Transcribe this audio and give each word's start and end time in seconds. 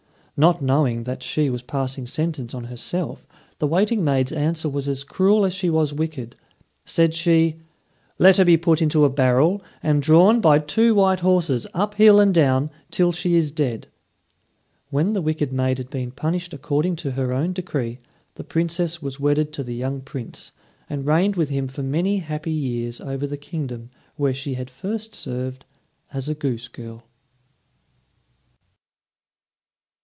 Not 0.37 0.59
knowing 0.59 1.03
that 1.03 1.21
she 1.21 1.51
was 1.51 1.61
passing 1.61 2.07
sentence 2.07 2.55
on 2.55 2.63
herself, 2.63 3.27
the 3.59 3.67
waiting 3.67 4.03
maid's 4.03 4.31
answer 4.31 4.67
was 4.67 4.89
as 4.89 5.03
cruel 5.03 5.45
as 5.45 5.53
she 5.53 5.69
was 5.69 5.93
wicked. 5.93 6.35
Said 6.83 7.13
she: 7.13 7.59
"Let 8.17 8.37
her 8.37 8.45
be 8.45 8.57
put 8.57 8.81
into 8.81 9.05
a 9.05 9.09
barrel, 9.09 9.61
and 9.83 10.01
drawn 10.01 10.39
by 10.41 10.57
two 10.57 10.95
white 10.95 11.19
horses, 11.19 11.67
up 11.75 11.93
hill 11.93 12.19
and 12.19 12.33
down, 12.33 12.71
till 12.89 13.11
she 13.11 13.35
is 13.35 13.51
dead." 13.51 13.85
When 14.89 15.13
the 15.13 15.21
wicked 15.21 15.53
maid 15.53 15.77
had 15.77 15.91
been 15.91 16.09
punished 16.09 16.55
according 16.55 16.95
to 16.95 17.11
her 17.11 17.31
own 17.31 17.53
decree, 17.53 17.99
the 18.33 18.43
Princess 18.43 18.99
was 18.99 19.19
wedded 19.19 19.53
to 19.53 19.63
the 19.63 19.75
young 19.75 20.01
Prince, 20.01 20.53
and 20.89 21.05
reigned 21.05 21.35
with 21.35 21.49
him 21.49 21.67
for 21.67 21.83
many 21.83 22.17
happy 22.17 22.51
years 22.53 22.99
over 22.99 23.27
the 23.27 23.37
kingdom 23.37 23.91
where 24.15 24.33
she 24.33 24.55
had 24.55 24.71
first 24.71 25.13
served 25.13 25.65
as 26.11 26.27
a 26.27 26.33
goose 26.33 26.67
girl. 26.67 27.03